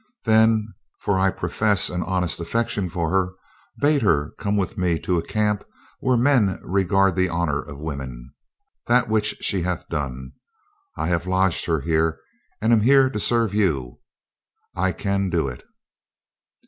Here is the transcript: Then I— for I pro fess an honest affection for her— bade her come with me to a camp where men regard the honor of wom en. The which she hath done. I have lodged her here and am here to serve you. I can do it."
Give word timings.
Then 0.25 0.73
I— 0.73 0.79
for 1.03 1.19
I 1.19 1.29
pro 1.29 1.47
fess 1.47 1.87
an 1.91 2.01
honest 2.01 2.39
affection 2.39 2.89
for 2.89 3.11
her— 3.11 3.33
bade 3.83 4.01
her 4.01 4.31
come 4.39 4.57
with 4.57 4.75
me 4.75 4.97
to 4.97 5.19
a 5.19 5.23
camp 5.23 5.63
where 5.99 6.17
men 6.17 6.59
regard 6.63 7.13
the 7.13 7.29
honor 7.29 7.61
of 7.61 7.77
wom 7.77 8.01
en. 8.01 8.33
The 8.87 9.01
which 9.01 9.35
she 9.41 9.61
hath 9.61 9.87
done. 9.89 10.31
I 10.97 11.05
have 11.09 11.27
lodged 11.27 11.65
her 11.67 11.81
here 11.81 12.19
and 12.59 12.73
am 12.73 12.81
here 12.81 13.11
to 13.11 13.19
serve 13.19 13.53
you. 13.53 13.99
I 14.75 14.91
can 14.91 15.29
do 15.29 15.47
it." 15.47 15.63